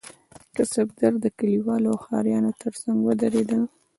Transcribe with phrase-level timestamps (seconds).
[0.55, 3.61] کسبګر د کلیوالو او ښاریانو ترڅنګ ودریدل.